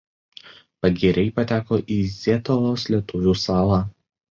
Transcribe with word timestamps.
Pagiriai 0.85 1.29
pateko 1.35 1.79
į 1.97 1.99
Zietelos 2.15 2.89
lietuvių 2.91 3.39
„salą“. 3.45 3.83